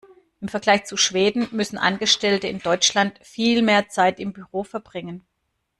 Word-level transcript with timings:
Im 0.39 0.47
Vergleich 0.47 0.85
zu 0.85 0.97
Schweden 0.97 1.47
müssen 1.51 1.77
Angestellte 1.77 2.47
in 2.47 2.57
Deutschland 2.57 3.19
viel 3.21 3.61
mehr 3.61 3.87
Zeit 3.87 4.19
im 4.19 4.33
Büro 4.33 4.63
verbringen. 4.63 5.23